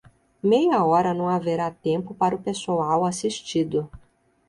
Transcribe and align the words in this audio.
Meia 0.41 0.83
hora 0.83 1.13
não 1.13 1.29
haverá 1.29 1.69
tempo 1.69 2.15
para 2.15 2.33
o 2.33 2.41
pessoal 2.41 3.05
assistido. 3.05 3.87